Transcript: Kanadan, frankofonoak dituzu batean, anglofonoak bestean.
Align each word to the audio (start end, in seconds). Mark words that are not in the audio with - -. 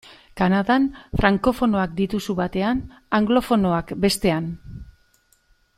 Kanadan, 0.39 0.87
frankofonoak 1.19 1.93
dituzu 1.99 2.35
batean, 2.41 2.81
anglofonoak 3.19 3.95
bestean. 4.07 4.53